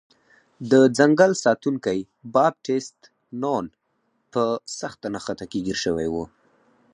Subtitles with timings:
[0.71, 1.99] د ځنګل ساتونکی
[2.35, 2.97] بابټیست
[3.41, 3.65] نون
[4.33, 4.43] په
[4.79, 6.15] سخته نښته کې ګیر شوی و.